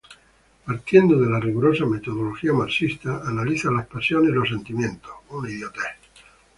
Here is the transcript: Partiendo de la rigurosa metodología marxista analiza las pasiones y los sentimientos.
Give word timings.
Partiendo 0.65 1.19
de 1.19 1.29
la 1.29 1.39
rigurosa 1.39 1.85
metodología 1.85 2.53
marxista 2.53 3.21
analiza 3.23 3.69
las 3.69 3.85
pasiones 3.85 4.31
y 4.31 4.33
los 4.33 4.49
sentimientos. 4.49 5.11